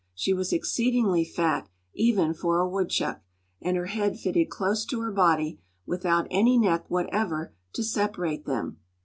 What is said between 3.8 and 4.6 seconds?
head fitted